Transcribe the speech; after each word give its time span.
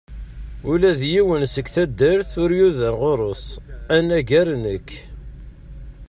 Ula 0.71 0.91
d 0.99 1.01
yiwen 1.11 1.43
seg 1.53 1.65
at 1.67 1.73
taddart 1.73 2.31
ur 2.43 2.49
yuder 2.59 2.93
ɣur-s, 3.01 3.43
anagar 3.95 4.47
nekk. 4.63 4.89